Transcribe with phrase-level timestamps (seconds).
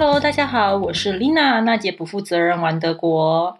[0.00, 3.58] Hello，大家好，我是 Lina，娜姐不负责任玩德国。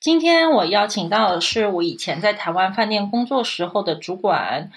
[0.00, 4.70] 今天我邀请到的是我以前在台湾饭店工作时候的主管。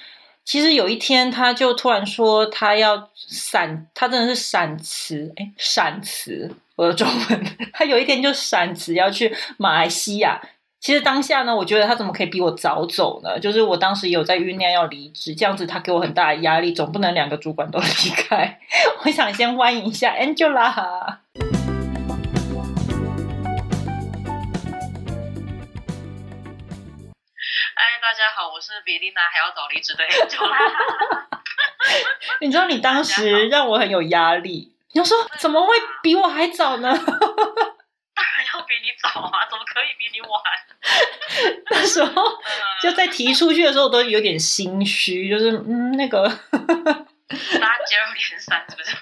[0.44, 10.42] 其实有一天，他就突然说他要闪，他真的是闪辞，哎，闪辞，我的中文， 他有一天就闪辞要去马来西亚。
[10.82, 13.38] 其实当下呢，我觉得他怎么可以比我早走呢？
[13.38, 18.58] 就是我当时也有在酝酿要离职，这样子他给我很大的压力，总不能两个主管都 离开。
[19.04, 20.64] 我想先欢迎一下 Angela。
[20.64, 21.20] 哎，
[28.02, 30.56] 大家好，我是比丽娜还要早离职的 Angela。
[32.40, 36.90] 你知道你当时让我很有压力，你说怎么会比我还早呢？
[38.20, 40.30] 当然要比你早啊，怎么可以比你晚？
[41.72, 42.24] 那时候
[42.82, 48.96] 就在提出去的时候，都有点心虚，就是嗯，那个大家接二连三，是不是？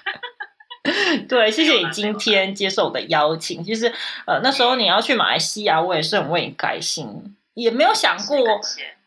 [1.28, 3.62] 对，谢谢你今天接受我的邀请。
[3.62, 3.92] 其实
[4.26, 8.38] 呃，那时候你要去马来西亚，我也是很为你开心，也没有想过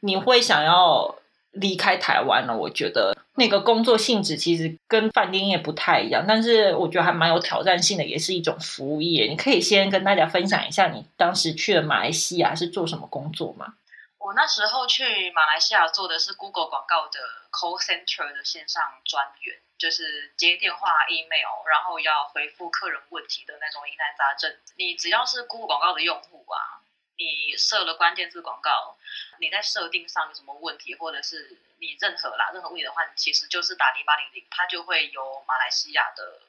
[0.01, 1.15] 你会想要
[1.51, 2.55] 离开台湾了。
[2.55, 3.15] 我觉得。
[3.35, 9.27] 那个工作性质其实跟饭店业不太一样，但是我觉得还蛮有挑战性的，也是一种服务业。
[9.27, 13.75] 你可以先跟大家分享一下，你当时去了马来西亚是做什么工作吗？
[14.19, 17.19] 我那时候去马来西亚做的是 Google 广告的
[17.51, 24.53] call center 的线上专员，就是接电话、email，然后要回复客人问题的那种疑难杂症。
[24.75, 26.85] 你只要是 Google 广告的用户啊，
[27.17, 28.95] 你设了关键字广告，
[29.39, 36.39] 你在设定上有什么问题，或者是你任何啦，任何问题的话，其实就是打零八零零，它就会由马来西亚的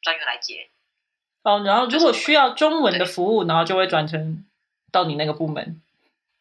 [0.00, 0.70] 专员来接。
[1.42, 4.46] 哦，然后如果需要中文的服务，然后就会转成
[4.92, 5.82] 到你那个部门，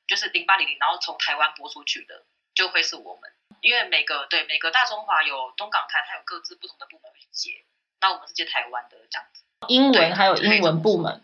[0.05, 3.31] 就是零八零零，然后从台湾拨出去的，就会是我们。
[3.61, 7.63] 因为每个对每个大中华有东港台，它有各自不同的部门去接，
[7.99, 9.43] 那我们是接台湾的这样子。
[9.67, 11.23] 英文还有英文部门，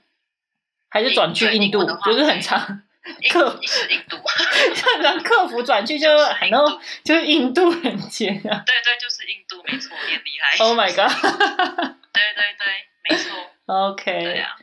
[0.90, 2.82] 还是转去印度，就是很长。
[3.30, 4.18] 客是印度，
[5.02, 8.64] 让客服转去就很多，就是印度人接啊。
[8.66, 10.58] 对对，就是印度，没错，也厉害。
[10.64, 11.12] Oh my god！
[12.12, 12.66] 对对对，
[13.10, 13.32] 没错。
[13.66, 14.24] OK。
[14.24, 14.56] 对呀，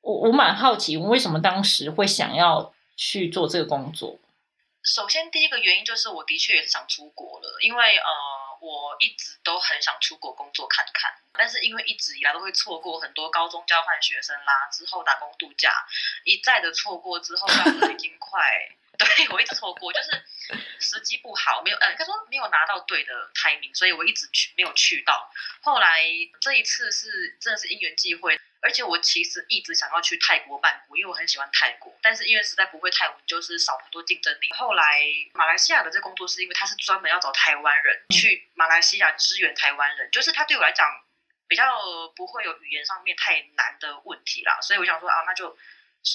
[0.00, 4.18] 我我蛮好奇，为什么当时会想要去做这个工作？
[4.82, 8.04] 首先，第一个原因就是我的确也是想出国了，因为呃，
[8.60, 15.72] 我一直都很想出国工作看看，但是因为一直以来都会错过很多高中交换学生啦，之后打工度假，
[16.24, 17.48] 一再的错过之后，
[17.90, 18.40] 已经快，
[18.98, 20.24] 对我一直错过，就是
[20.80, 25.30] 时机不好，没有呃，他说没有拿到对的排名所以我一直去没有去到，
[25.62, 26.02] 后来
[26.40, 28.38] 这一次是真的是因缘际会。
[28.60, 31.94] 而且我其实一直想要去泰国曼谷，因为我很喜欢泰国。
[32.02, 34.48] 但是因为实在不会泰文，就是少很多竞争力。
[34.52, 34.82] 后来
[35.34, 40.86] 马来西亚的这工作是因为他是专门要找台湾人去马来西亚支援台湾人，就是他对我来讲
[41.46, 41.64] 比较
[42.16, 44.58] 不会有语言上面太难的问题啦。
[44.60, 45.50] 所以我想说啊，那就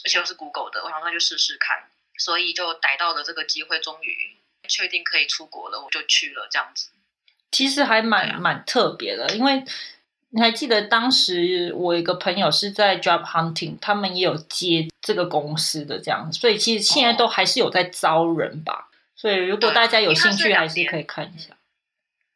[0.04, 1.90] 而且又是 Google 的，我想那就试试看。
[2.18, 4.38] 所以就逮到了这个机会，终于
[4.68, 6.90] 确定可以出国了，我就去了这样子。
[7.52, 9.64] 其实还蛮蛮特别的，因为。
[10.34, 18.90] 你还记得当时我一个朋友是在 Job Hunting，他们也有接这个公司的这样，所以其实现在都还是有在招人吧。
[19.16, 21.54] 所以如果大家有兴趣，还是可以看一下。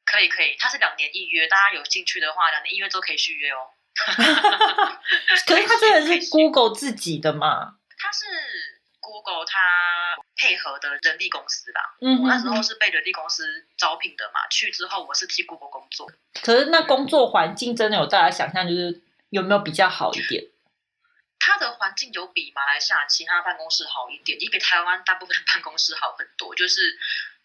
[0.05, 3.71] 可以可以，它是两年一约，大家有兴趣的话，两年一约都可以续约哦。
[5.47, 7.75] 可是它真的是 Google 自己的嘛？
[7.97, 8.74] 它是。
[9.05, 13.45] Google 它配合的人力公司吧，嗯，我那时候是被人力公司
[13.77, 16.09] 招聘的嘛，去之后我是替 Google 工作。
[16.41, 20.45] 可是那工作环境真的有大家想象，就是有没有比较好一点？
[21.37, 26.55] 它的环境有比马来西亚其他办公室好一点，也比台湾大部分办公室好很多。
[26.55, 26.97] 就是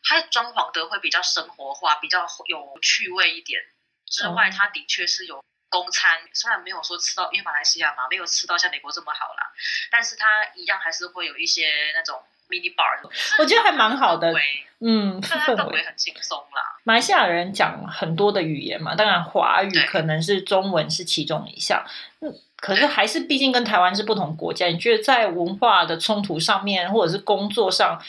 [0.02, 3.60] 它装潢的会比较生活化，比较有趣味一点。
[4.06, 5.44] 之外，它的确是有。
[5.70, 9.50] 公餐虽然没有说吃到，因为马来西亚嘛，没有吃到像美国这么好啦，
[9.90, 13.08] 但是它一样还是会有一些那种 mini bar，
[13.38, 14.32] 我觉得还蛮好的，
[14.80, 16.76] 嗯，氛围很轻松啦。
[16.82, 21.84] 马来西亚人讲很多的语言嘛，当然华语可能是中文是其中一项，
[22.20, 28.02] 嗯，可是还是毕竟跟台湾是不同国家，你觉得在文化的冲突上面，或者是工作上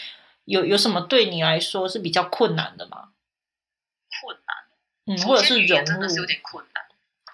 [0.46, 3.10] 有有什么对你来说是比较困难的吗？
[4.24, 6.71] 困难，嗯，或者是融入有点困难。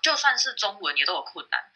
[0.07, 1.69] 就算是中文也都有困难，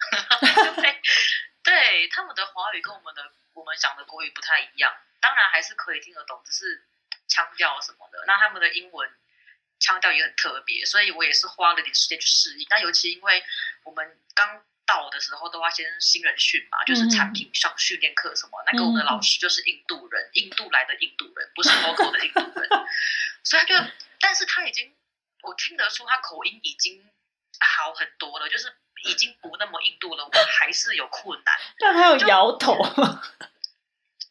[0.81, 1.01] 对，
[1.63, 4.89] 对，他们的华语跟我们的我们讲的国语不太一样，
[5.19, 6.87] 当然还是可以听得懂，只是
[7.27, 8.23] 腔调什么的。
[8.27, 9.11] 那他们的英文
[9.81, 12.65] 腔调也很特别，所以我也是花了点时间去适应。
[12.69, 13.43] 那尤其因为
[13.83, 22.69] 我们刚到的时候都要先新人训嘛，就是产品上训练课什么，那个我们的老师就是印度人，印度来的印度人，不是 local 的印度人，
[23.43, 23.91] 所以他就，
[24.21, 24.95] 但是他已经，
[25.41, 27.05] 我听得出他口音已经。
[27.59, 31.55] 好很多了，就是已经不那么印度了，我还是有困难。
[31.79, 33.21] 但还有摇头吗？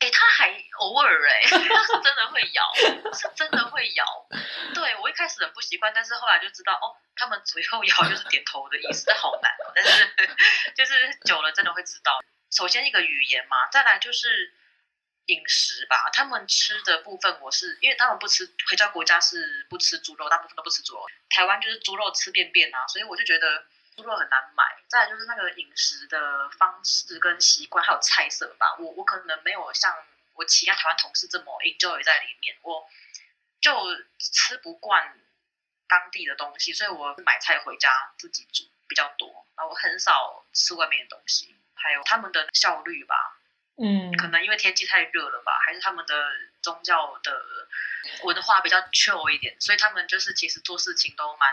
[0.01, 4.27] 哎，他还偶尔哎， 他是真的会摇，是真的会摇。
[4.75, 9.73] 对我一开始很不习惯，但是后来就知道哦，他们左右摇就是点头的意思，这好难哦。
[9.75, 10.11] 但是
[10.75, 12.19] 就是久了真的会知道。
[12.51, 14.55] 首先一个语言嘛，再来就是
[15.31, 16.11] 饮食吧。
[16.13, 21.07] 他们吃的部分，我是因为他们不吃，回家国家是不吃猪肉，大部分都不吃猪肉。
[21.29, 23.65] 台湾就是猪肉吃便便啊，所以我就觉得。
[23.97, 28.75] 猪肉很难买，再就是那个饮食的方式跟习惯，还有菜色吧。
[28.79, 29.93] 我我可能没有像
[30.33, 32.89] 我其他台湾同事这么 enjoy 在里面，我
[33.61, 33.77] 就
[34.19, 35.21] 吃不惯
[35.87, 39.45] 当地的东西，所以我买菜回家自己煮比较多。
[39.57, 43.39] 然后我很少吃外面的东西，还有他们的效率吧，
[43.83, 46.15] 嗯，可能因为天气太热了吧，还是他们的
[46.61, 47.33] 宗教的
[48.25, 51.49] 文化比较 chill 一点，所以他们就是其实做事情都蛮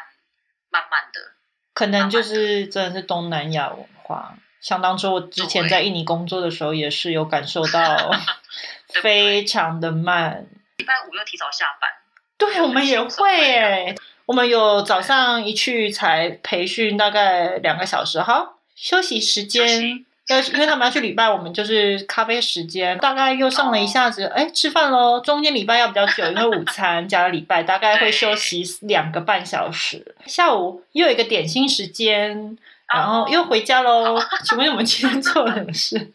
[0.70, 1.32] 慢慢的。
[1.74, 8.12] 可能就是真的是东南亚文化，像当初我之前在印尼工作的时候，也是有感受到
[9.02, 10.48] 非常的慢。
[10.78, 11.90] 礼拜五又提早下班，
[12.38, 13.96] 对我们也会诶，
[14.26, 20.06] 我们有早上一去才培训大概两个小时，好休息时间。
[20.28, 25.22] 要因为他们要去礼拜，我们就是咖啡时间，大概又上了一下子，哎，吃饭喽。
[25.22, 30.16] 中间礼拜要比较久，因为午餐加了礼拜，大概会休息两个半小时。
[30.26, 32.58] 下午又有一个点心时间，
[32.94, 34.20] 然后又回家喽。
[34.44, 35.98] 请问我们今天做了什么事？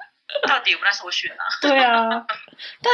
[0.48, 1.44] 到底有没有首选啊？
[1.60, 2.08] 对啊，
[2.82, 2.92] 但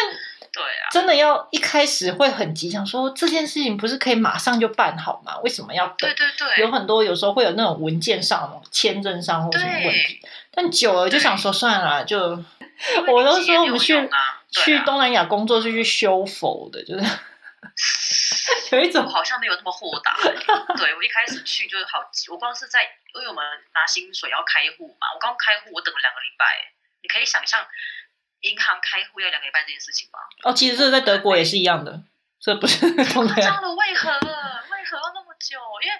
[0.58, 5.38] 对啊，真的要一开始会很急，想说这件事情不是可以马上就办好吗？
[5.44, 5.98] 为什么要等？
[5.98, 10.20] 对对对，有很多有时候会有那种文件上、签证上或什么问题。
[10.50, 12.18] 但久了就想说算了，就
[13.06, 14.10] 我都说我们去
[14.50, 17.04] 去东南亚工作是去修佛的，就是
[18.74, 20.16] 有一种好像没有那么豁达。
[20.76, 22.82] 对我一开始去就是好急，我光是在
[23.14, 23.44] 因为我们
[23.74, 26.72] 拿薪水要开户嘛，我刚开户我等了两个礼拜，
[27.02, 27.64] 你可以想象
[28.40, 30.18] 银行开户要两个礼拜这件事情吗？
[30.44, 32.02] 哦，其实这在德国也是一样的，
[32.40, 32.80] 这不是
[33.12, 33.74] 东南亚了？
[33.74, 34.10] 为何？
[34.10, 35.58] 为何要那么久？
[35.82, 35.94] 因为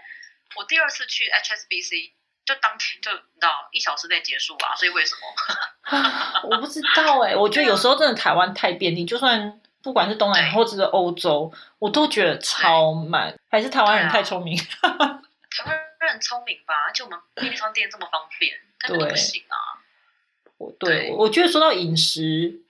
[0.57, 2.13] 我第二次去 HSBC。
[2.49, 6.49] 就当天就你知道一小时内结束啊，所以为什么？
[6.49, 14.57] 我不知道哎， 我觉得有时候真的台湾太便利，就算不管是东南亚或者是欧洲，我都觉得超慢，还是台湾人太聪明。
[14.81, 16.73] 台湾人很聪明吧？
[16.87, 19.68] 而且我们便利商店这么方便，但不行啊。
[20.59, 22.61] 我对我觉得说到饮食，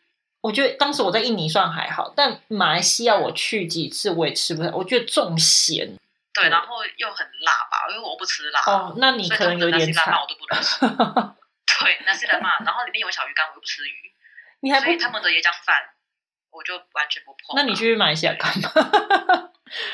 [0.41, 5.97] 我觉得当时我在印尼算还好，但马来西亚我去几次我也吃不太，我觉得重咸。
[6.33, 8.61] 对，然后又很辣吧，因为我不吃辣。
[8.67, 10.15] 哦，那你可能有点惨。
[10.15, 10.79] 我都不能吃。
[11.81, 14.13] 对，那是的嘛，然后里面有小鱼干，我又不吃鱼。
[14.61, 14.97] 你还不？
[14.99, 15.91] 他们的椰浆饭，
[16.51, 17.57] 我就完全不碰。
[17.57, 18.71] 那你去马来西亚干嘛？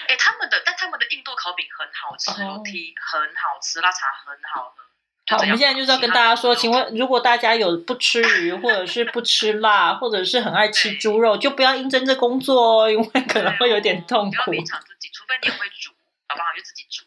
[0.08, 4.84] 哎，他们的，但他们的印度烤饼很好吃，楼梯很好吃，辣茶很好喝。
[5.26, 14.32] 好，我们现在就是要跟大家说，请问如果大家有不吃鱼，或者是不吃辣，或者是很爱吃猪肉，就不要应征这工作哦，因为可能会有点痛苦。
[14.44, 15.92] 不要勉强自己，除非你会煮。
[16.26, 16.48] 好不好？
[16.56, 17.04] 就自己煮。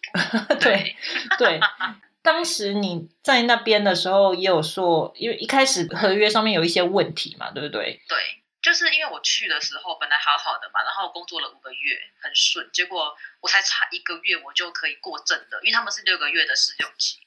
[0.62, 0.96] 对
[1.38, 1.60] 对，
[2.22, 8.00] 当时你在那边的时候，也有说，因为一开始合约上面有一些问题嘛，对不对？
[8.08, 8.18] 对，
[8.62, 17.20] 就是因为我去的时候本来好好的嘛，然后工作了五个月很顺，结果我才差一个月我就可以过证的，因为他们是六个月的试用期。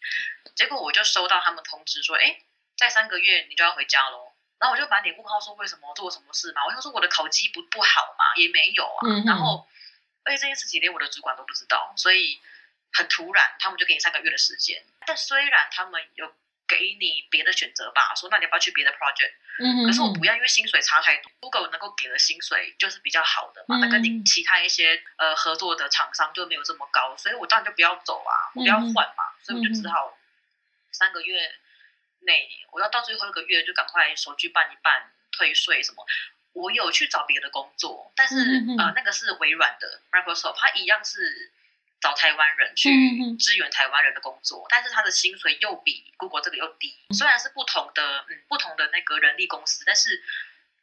[0.54, 2.40] 结果我就收到他们通知说，哎，
[2.76, 4.32] 在三个月你就要回家喽。
[4.58, 6.64] 然后我就满脸问号说，为什么做什么事嘛？
[6.66, 9.00] 我想说我的考绩不不好嘛，也没有啊。
[9.26, 9.66] 然后。
[10.22, 12.38] 而且这件事情连我的主管都不知道，所以
[12.92, 14.84] 很突然，他们就给你三个月的时间。
[15.06, 16.30] 但虽然他们有
[16.68, 19.32] 给你别的选择吧，说那你要不要去别的 project？
[19.58, 21.32] 嗯可是我不要，因为薪水差太多。
[21.40, 29.24] Google 能够给的薪水就是比较好的嘛，那跟你其他一些呃合作的厂商就没有这么高，所以我当然就不要走啊，我不要换嘛。
[29.42, 30.14] 所以我就只好
[30.92, 31.54] 三个月
[32.20, 36.04] 内，我要到最后一个月就赶快手续办一办，退税什么。
[36.52, 38.34] 我有去找别的工作，但是
[38.76, 41.52] 呃，那个是微软的 Microsoft，他一样是
[42.00, 42.90] 找台湾人去
[43.38, 46.98] 支援台湾人的工作，但是他的薪水又比 Google 这个又低。
[47.14, 50.22] 虽然是不同的嗯不同的那个人力公司，但是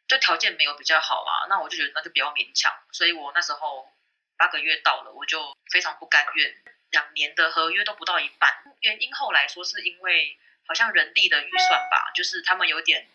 [0.08, 1.48] 就条件没有比较好啊。
[1.50, 3.94] 那我就觉得那就比较勉强，所以我那时候
[4.38, 6.56] 八个月到了，我就非常不甘愿，
[6.92, 8.54] 两年的合约都不到一半。
[8.82, 13.08] 原因后来说是因为好像人力的预算吧，就是他们有点。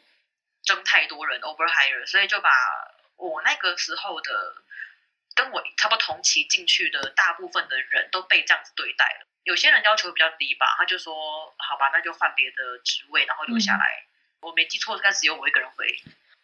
[0.64, 2.48] 争太多人 over hire，所以就把
[3.16, 4.62] 我那个时候的
[5.34, 9.26] 跟我差不多同期进去的大部分的人都被这样子对待了。
[9.42, 14.06] 有些人要求比较低吧，他就说好吧，那就换别的职位，然后留下来。
[14.38, 15.84] 我没记错，应该只有我一个人回。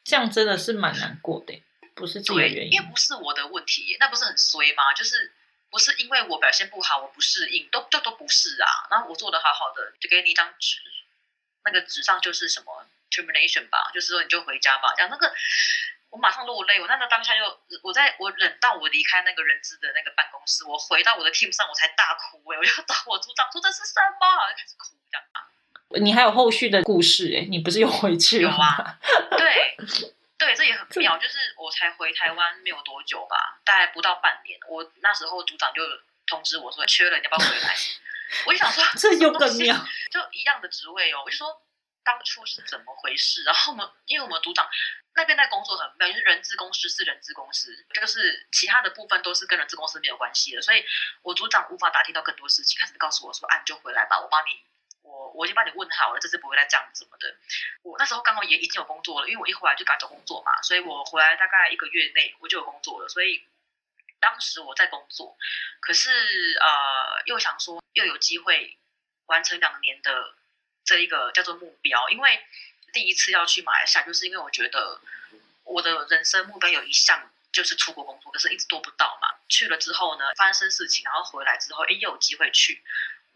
[0.02, 1.62] 这样真的是蛮难过的，
[1.94, 4.92] 不是自己的原因，因为不是我的问题，那不是很衰吗？
[4.94, 5.32] 就是
[5.70, 8.68] 不是因为我表现不好，我不适应，都这都不是啊。
[8.90, 10.78] 然后我做的好好的，就给你一张纸，
[11.64, 14.94] 那个纸上就是什么 termination 吧，就是说你就回家吧。
[14.96, 15.34] 讲那个，
[16.10, 16.80] 我马上落泪。
[16.80, 22.58] 我那个当下就，我在我忍到我离开那个人资的那个办公室，我回到我的 team 上，我才大哭哎！
[22.58, 25.24] 我就找我组长说这是什么，开始哭这样。
[26.02, 27.46] 你还有后续的故事哎？
[27.48, 28.96] 你不是又回去了吗？
[29.36, 29.76] 对。
[30.38, 34.58] 对，这也很妙，就是我才回台湾没有多久吧，大概不到半年。
[34.68, 35.82] 我那时候组长就
[36.26, 37.74] 通知我说缺了，你要不要回来？
[38.46, 39.76] 我就想说 这又更妙，
[40.10, 41.22] 就一样的职位哦。
[41.24, 41.48] 我就说
[42.04, 43.42] 当初是怎么回事？
[43.42, 44.68] 然后我们因为我们组长
[45.14, 50.84] 那边在工作很妙，就是人资公司是人资公司，就是其他的部分都是跟人资公司没有关系的，所以
[51.22, 54.62] 我组长无法打听到更多事情，他只告诉我说啊，你就回来吧，我帮你。
[55.38, 57.36] 我已经帮你问好了，这次不会再这样子什么的。
[57.82, 63.08] 我那时候刚好也已经有工作了，因为我一回来就赶找工作嘛，所以我回来大概一个月内我就有工作了。
[63.08, 63.46] 所以
[64.18, 65.38] 当时我在工作，
[65.78, 66.10] 可是
[66.60, 68.76] 呃又想说又有机会
[69.26, 70.34] 完成两年的
[70.84, 72.44] 这一个叫做目标，因为
[72.92, 75.00] 第一次要去马来西亚，就是因为我觉得
[75.62, 79.38] 我的人生目标有一项就是出国工作，可是一直做不到嘛。
[79.48, 82.82] 去了之后呢，发生事情，然后回来之后，哎又有机会去。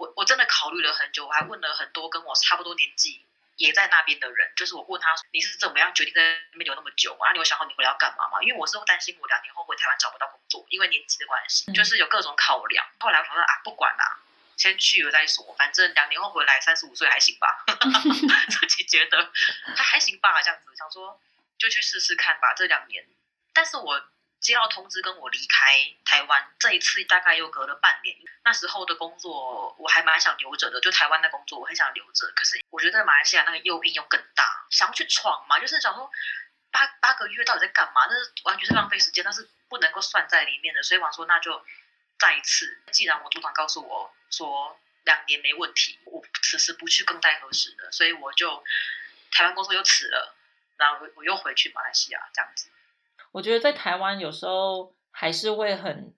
[0.02, 7.30] 我我真的考虑了很久，我还问了很多跟我差不多年纪也在那边的人，就是我问他你是怎么样决定在那边留那么久啊？
[7.30, 8.42] 你有想好你回来要干嘛吗？
[8.42, 12.85] 因为我是担心我两年后回台湾找不到工作，因为年纪的关系，就是有各种考量。
[12.99, 14.18] 后来我想说啊，不管啦，
[14.56, 17.64] 先去了再说，反正两年后回来三十五岁还行吧，
[18.50, 19.30] 自己觉得
[19.76, 21.21] 还还行吧，这样子想说
[21.59, 22.54] 就去试试看吧。
[22.54, 23.06] 这两年，
[23.52, 24.02] 但是我。
[24.42, 28.16] 接到通知跟我离开台湾，这一次大概又隔了半年。
[28.44, 32.26] 那时候的工作我还蛮想留着的，就台湾的工作我很想留着。
[32.34, 36.11] 可是我觉得马来西亚那个诱因又更大，想要去闯嘛，就是想说
[36.72, 38.06] 八八个月到底在干嘛？
[38.11, 40.82] 那是完全是浪费时间，那是不能够算在里面的。
[40.82, 41.64] 所以我说那就
[42.18, 47.92] 再一次，既然我组长告诉我说两年没问题，我此时不去更待何时呢？
[47.92, 48.64] 所以我就
[49.30, 50.34] 台湾工作又辞了，
[50.78, 52.68] 然后我又回去马来西亚这样子。
[53.33, 56.12] 我觉得在台湾有时候还是会很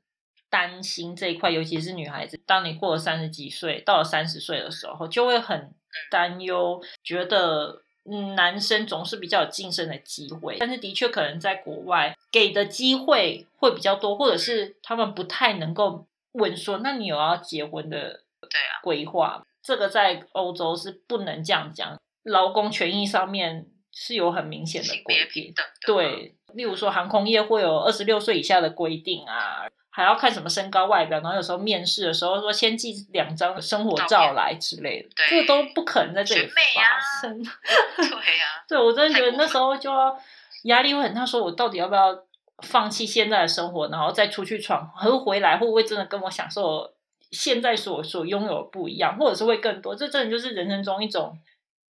[0.50, 2.38] 担心这一块，尤其是女孩子。
[2.46, 5.72] 当你过了三十几岁，到了三十岁的时候，就会很
[6.10, 10.56] 担忧，觉得嗯，男生总是比较有晋升的机会。
[10.58, 19.44] 但是的确，可能在国外给的机会会比较多，或者是他们不太能够问说，那你有要结婚的对啊规划？
[19.62, 25.54] 这个在欧洲是不能这样讲，劳工权益上面是有很明显的规定，
[25.86, 26.34] 对。
[26.54, 37.38] 例如说，航空业会有二十六岁以下的规定啊，还要看什么身高、外表，然后有时候面试的时候说先寄两张生活照来之类的，这个都不可能在这里发生。
[37.96, 40.18] 对呀， 对我真的觉得那时候就要
[40.64, 42.24] 压力会很大，说我到底要不要
[42.58, 46.92] 放弃现在的生活，然后再出去闯，和回来会不会真的跟我享受
[47.30, 49.94] 现在所所拥有的不一样，或者是会更多？
[49.94, 51.38] 这真的就是人生中一种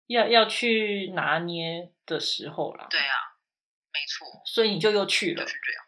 [0.06, 2.86] 要要去拿捏的时候了。
[2.90, 3.33] 对啊。
[3.94, 5.84] 没错，所以你就又去了，就是这样，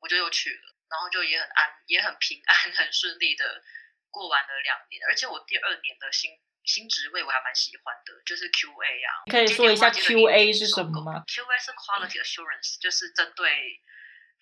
[0.00, 3.64] 我就又去了，然后就也很安，也很平安， 很顺利的
[4.10, 13.80] 过完了两年，而且我第二年的新新职位我还蛮喜欢的，就是 QA 啊，可以说一下 QA 是什么吗？QA 是 Quality Assurance，就是针对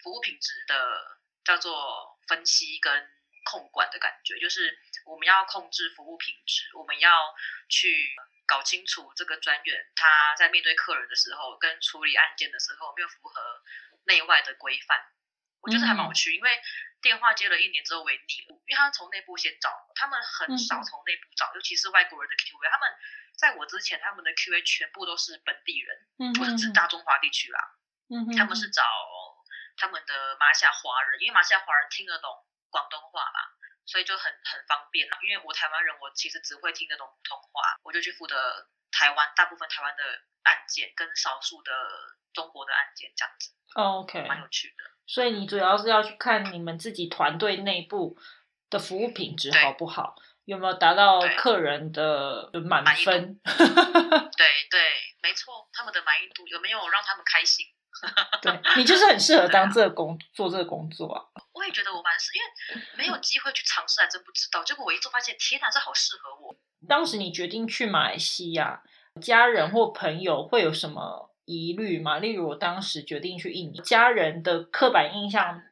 [0.02, 3.08] 服务品质的，叫做分析跟
[3.44, 7.32] 控管的感觉，就是我们要控制服务品质，我们要
[7.68, 8.16] 去。
[8.46, 13.62] 搞清楚这个专员他在面对客人的时候，跟处理案件的时候，有没有符合
[14.04, 15.04] 内外的规范。
[15.60, 16.62] 我觉得还蛮有趣，因为
[17.02, 22.70] 电话接了一年之后为腻了，因为他从内部先找，他们很少从内部找，尤其是外国人的 QA。
[22.70, 22.88] 他们
[23.36, 27.58] 在我之前，他们的 QA 全部都是本地人，或者是大中华地区啦。
[28.08, 28.84] 嗯他们是找
[29.76, 32.30] 他们的马来西亚华人，因为马来西亚华人听得懂
[32.70, 33.40] 广东话嘛。
[33.86, 38.36] 所以就很很方便了，因为我台湾人，我其实只会听得懂普通话，我就去负责
[38.90, 40.02] 台湾大部分台湾的
[40.42, 41.72] 案件，跟少数的
[42.32, 43.52] 中国的案件这样子。
[43.74, 44.84] OK，蛮有趣的。
[45.06, 48.18] 所以你主要是要去看你们自己团队内部
[48.70, 53.38] 的服务品质好不好，有没有达到客人的满分？
[53.44, 54.80] 对对，
[55.22, 57.66] 没错，他们的满意度有没有让他们开心？
[58.42, 61.24] 对你就是很适合当这个工做这个工作啊！
[61.54, 64.62] 我也觉得我蛮适，因为没有机会去尝试，还真不知道。
[64.62, 66.54] 结果我一做发现，天哪，这好适合我！
[66.86, 68.82] 当时你决定去马来西亚，
[69.20, 72.18] 家人或朋友会有什么疑虑吗？
[72.18, 75.62] 例如我当时决定去印尼，家人的刻板印象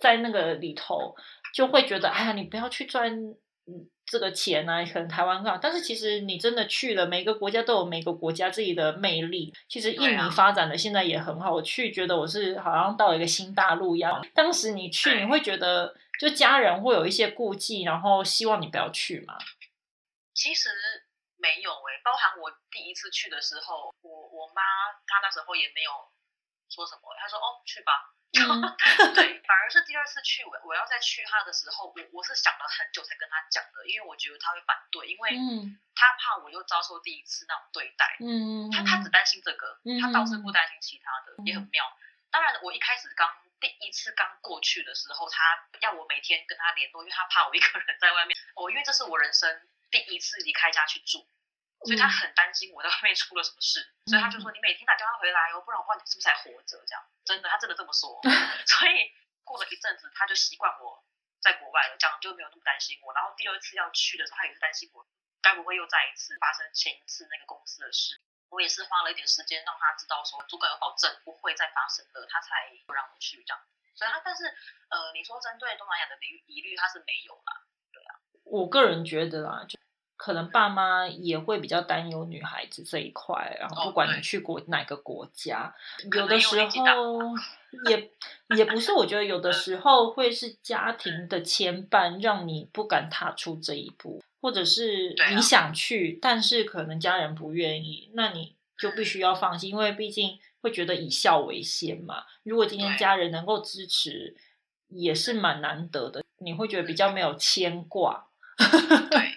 [0.00, 1.14] 在那个里头
[1.54, 9.54] 就会觉得，哎呀，你不要去赚嗯这个钱啊，可能台湾更好，但是其实你真的去了，每个国家都有每个国家自己的魅力。
[9.68, 14.20] 其实印尼发展的现在也很好，我去觉得我是好像到了一个新大陆一样。
[14.34, 19.38] 当时你去，你会觉得就家人会有一些顾忌，然后希望你不要去嘛。
[20.34, 20.68] 其实
[21.36, 24.60] 没有诶、包含我第一次去的时候，我我妈
[25.06, 25.90] 她那时候也没有
[26.70, 28.14] 说什么，他说哦去吧。
[28.30, 28.62] 嗯
[29.12, 38.16] 对，反而是第二次去我我要再去他的时候，我我是想了很久才跟他讲的，因为我觉得他会反对，因为嗯她怕我又遭受第一次那种对待。
[38.20, 41.84] 嗯，他他只担心这个他，倒是不担心其他的，也很妙。
[42.30, 48.38] 当然，我一开始刚第一次刚过去的时候，他要我每天跟他联络，因为他怕我一个人在外面。
[48.54, 49.60] 哦，因为这是我人生
[49.90, 51.26] 第一次离开家去住，
[51.84, 56.82] 所以他很担心我在外面出了什么事，所以他就说你每天打电话回来哦，不然我不知道你是不是还活着。
[56.86, 58.20] 这样真的，他真的这么说。
[58.68, 59.12] 所以
[59.44, 61.04] 过了一阵子，他就习惯我
[61.40, 63.12] 在国外了，这样就没有那么担心我。
[63.14, 65.06] 然后第二次要去的时候，他也是担心我
[65.40, 68.20] 该不会又再一次发生前一次那个公司的事。
[68.50, 73.62] 我也是花了一点时间让他知道说主管有保证不会再发生了，他才不让我去这样。
[73.94, 74.44] 所以他但是
[74.88, 77.62] 呃，你说针对东南亚的疑疑虑，他是没有啦。
[77.92, 79.78] 对啊我个人觉得啦，就
[80.20, 85.74] 可能爸妈也会比较担忧女孩子这一块，然后哦不管你对去过哪个国家，
[86.12, 87.18] 有的时候
[87.88, 88.10] 也
[88.54, 102.24] 也不是，我觉得有的时候会是家庭的牵绊，让你不敢踏出这一步，或者是你想去，但是可能家人不愿意，那你就必须要放弃，因为毕竟会觉得以孝为先嘛。
[102.42, 104.36] 如果今天家人能够支持，
[104.88, 108.26] 也是蛮难得的，你会觉得比较没有牵挂。
[109.10, 109.29] 对，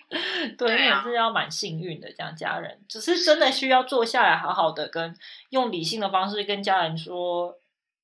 [0.57, 5.15] 对，你也是要蛮幸运的，这样家人只是真的需要坐下来，好好的跟
[5.50, 7.55] 用理性的方式跟家人说，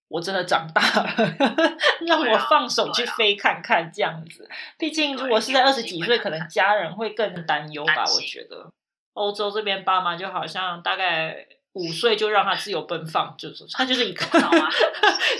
[0.07, 1.37] 我真的长大了，
[2.07, 4.49] 让我放手去飞看看这样子。
[4.77, 8.71] 毕竟如果是在二十几岁，可能家人会更担忧吧，我觉得。
[9.13, 14.25] 欧洲这边爸妈就好像大概五岁就让他自由奔放，就是他就是一个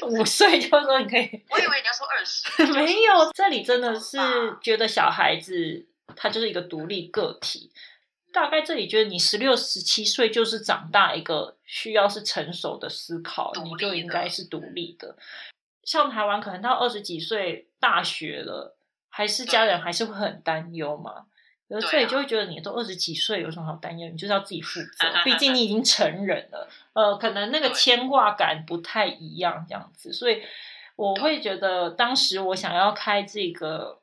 [0.04, 7.72] 五岁就说你可以我以为你要说二十， 没有，这里真的是吧觉得小孩子他就是一个独立个体。
[8.32, 15.16] 大概这里觉得你十六、十七岁就是长大一个需要是成熟的思考，你就应该是独立的。
[15.84, 18.78] 像台湾可能到二十几岁大学了，
[19.10, 21.26] 还是家人还是会很担忧嘛。
[21.70, 24.08] 有的这里对啊就会觉得你都二十几岁，有什么好担忧？
[24.10, 26.70] 你就是要自己负责， 毕竟你已经成人了。
[26.94, 30.44] 呃，可能那个牵挂感不太一样，这样子，所以
[30.96, 33.99] 我会觉得当时我想要开这个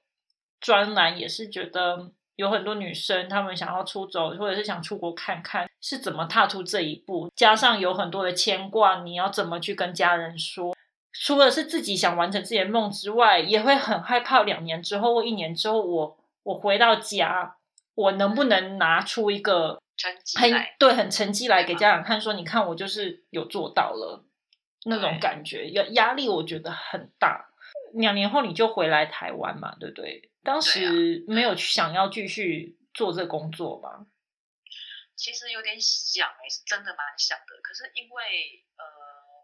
[0.66, 10.74] 专栏，也是觉得有很多女生她们想要出走，或者是想出国看看是怎么踏出这一步，加上有很多的牵挂，你要怎么去跟家人说？
[11.12, 17.58] 除了是自己想完成自己的梦之外，也会很害怕两年之后或一年之后，我我回到家，
[17.94, 20.36] 我能不能拿出一个成绩
[20.80, 24.24] 对很成绩来给家长看，说你看我就是有做到了
[24.86, 27.50] 那种感觉，压压力我觉得很大。
[27.94, 30.28] 两年后你就回来台湾嘛，对不对？
[30.46, 34.06] 当时没有想要继续做这工作吧？
[35.16, 37.60] 其实有点想诶、是真的蛮想的。
[37.62, 38.84] 可是因为呃，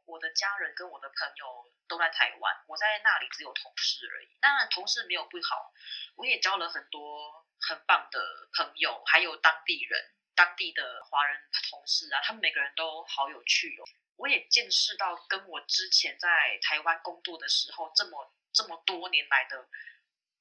[0.07, 4.29] 我的家人跟我的朋友都在台湾，我在那里只有同事而已。
[4.41, 5.73] 当然，同事没有不好，
[6.15, 8.21] 我也交了很多很棒的
[8.57, 9.99] 朋友，还有当地人、
[10.37, 13.85] 当地的华人同事啊，他们每个人都好有趣哦。
[14.17, 19.67] 我也见识到跟我之前在台湾工作的时候，这么这么多年来的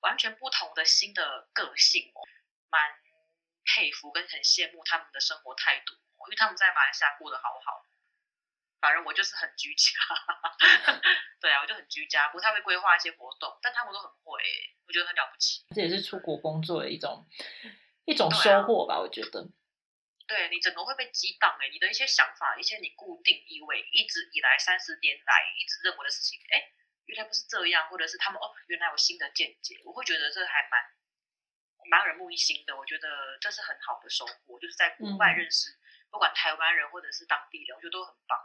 [0.01, 2.21] 完全不同的新的个性哦，
[2.69, 2.81] 蛮
[3.63, 7.85] 佩服跟很羡慕他们的生活态度，因为他们在马来西亚过得好好。
[8.81, 9.93] 反正我就是很居家，
[11.39, 14.41] 对啊，我就很居家，不太会规划一些活动，但他们都很会，
[14.87, 15.63] 我觉得很了不起。
[15.75, 17.27] 这也是出国工作的一种
[18.05, 19.47] 一种收获吧，我觉得。
[20.25, 26.71] 对你整个会被激荡哎，你的一些想法，一些你固定以为一直以来三十年来一直认为的事情，哎，
[27.11, 30.79] 原来不是这样，或者是他们哦，原来有新的见解，我会觉得这还蛮
[31.89, 32.77] 蛮耳目一新的。
[32.77, 33.07] 我觉得
[33.41, 35.77] 这是很好的收获，就是在国外嗯认识、
[36.09, 38.37] 不管台湾人或者是当地人，我觉得都很棒。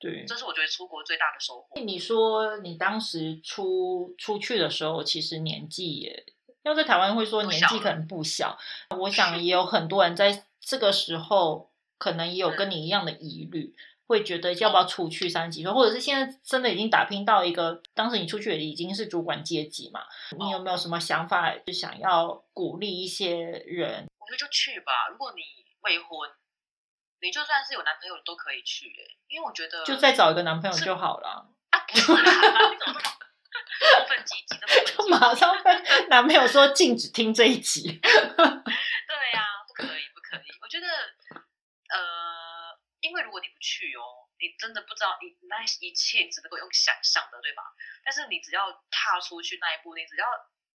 [0.00, 1.80] 对，这是我觉得出国最大的收获。
[1.80, 6.26] 你说你当时出出去的时候，其实年纪也
[6.62, 8.58] 要在台湾会说年纪可能不小，
[8.98, 20.02] 我想也有很多人在这个时候可能也有跟你一样的疑虑，会觉得要不要出去三十几岁，或者是现在真的已经打拼到一个，当时你出去已经是主管阶级嘛，
[20.38, 23.36] 你有没有什么想法，就想要鼓励一些
[23.66, 24.06] 人？
[24.18, 25.08] 我觉得就去吧。
[25.10, 25.42] 如果你
[25.80, 26.30] 未婚，
[27.20, 33.16] 你就算是有男朋友，你都可以去诶、因为我觉得就再找一个男朋友就好了，啊，不是啦，你怎么这么
[33.98, 34.56] 过分积极？
[34.60, 35.70] 这么就马上被
[36.08, 38.00] 男朋友说禁止听这一集？
[38.00, 38.42] 对
[39.32, 40.48] 呀、不可以，不可以。
[40.60, 41.98] 我觉得，呃，
[43.04, 47.62] 因为如果你不去哦，你真的不知道你那一切只能够用想象的，对吧？
[48.02, 50.26] 但是你只要踏出去那一步，你只要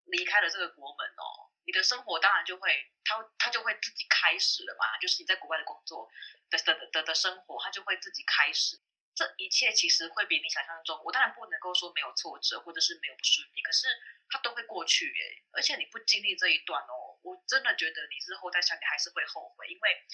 [0.07, 4.99] 离开了这个国门哦，你的生活当然就会，它它就会自己开始了嘛。
[4.99, 6.11] 就是你在国外的工作
[6.51, 8.77] 的的的的生活，它就会自己开始。
[9.15, 13.87] 这一切其实会比你想象中，我当然不能够说没有挫折或者是没有不顺利，可是
[14.29, 15.45] 它都会过去耶。
[15.53, 20.05] 而且你不经历这一段哦，我真的觉得你日后再想，你还是会后悔，因为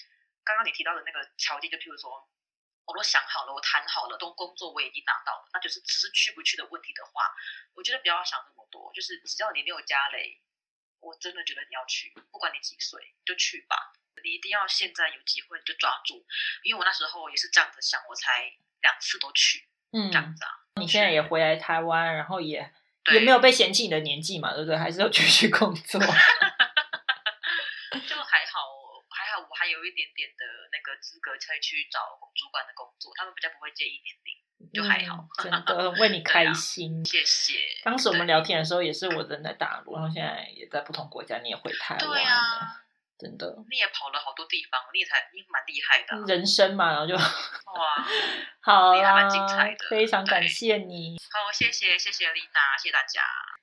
[0.43, 2.27] 刚刚你提到的那个条件，就譬如说，
[2.85, 7.33] 我都想好了，我谈好了，都工作我已经拿到了，那就是只是去不去的问题的话，
[7.75, 10.41] 我觉得不要想那么多，就是只要你没有家累，
[10.99, 13.93] 我真的觉得你要去，不管你几岁，就去吧。
[14.23, 16.25] 你一定要现在有机会你就抓住，
[16.63, 20.51] 因为我那时候也是这样子想，我才两次都去嗯这，样子啊。
[20.75, 24.77] 你现在也回来台湾，然后也对也没有被嫌弃你的年纪嘛，对不对？
[24.77, 25.99] 还是要继续工作。
[29.63, 30.43] 还有一点点的
[30.75, 34.35] 那个资格才去找主管的工作，他们比较不会介意年龄，
[34.75, 35.23] 就还好。
[35.23, 36.99] 嗯真的为你 开心。
[37.05, 37.53] 谢谢。
[37.85, 42.83] 当时我们聊天的时候，也是我人在大陆，然后现在也在不同国家，你也回台湾，对啊，
[43.17, 48.05] 真的你也跑了好多地方，你也才你蛮厉害的啊、人生嘛，然后就 哇，
[48.59, 53.21] 好啦你还蛮精彩的，非常感谢你，好，谢谢谢谢丽娜，谢谢大家。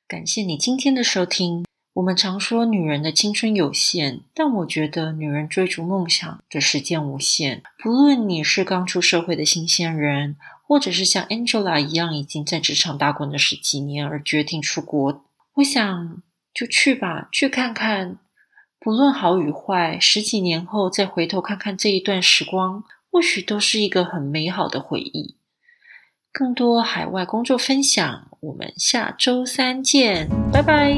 [0.08, 1.69] 感谢你今天的收听。
[2.00, 7.62] 我们常说女人的青春有限，但我觉得女人追逐梦想的时间无限。
[7.78, 10.36] 不论你是刚出社会的新鲜人，
[10.66, 15.22] 或者是像 Angela 一样已经在职场打滚了十几年而决定出国，
[15.56, 16.22] 我想
[16.54, 18.16] 就去吧，去看看。
[18.78, 25.36] 不论好与坏，十几年后再回头看看这一段时光，或许都是一个很美好的回忆。
[26.32, 30.96] 更多海外工作分享，我们下周三见，拜拜。